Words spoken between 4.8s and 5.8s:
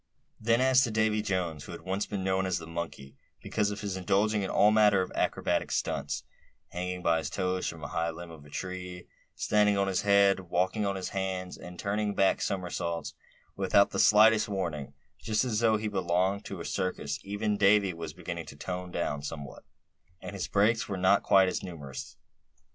of acrobatic